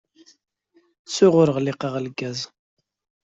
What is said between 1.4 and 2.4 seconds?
ur ɣliqeɣ lgaz!